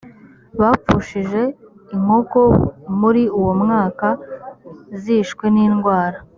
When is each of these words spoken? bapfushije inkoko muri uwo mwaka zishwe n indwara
bapfushije 0.59 1.41
inkoko 1.95 2.41
muri 2.99 3.23
uwo 3.39 3.53
mwaka 3.61 4.07
zishwe 5.01 5.45
n 5.55 5.57
indwara 5.67 6.17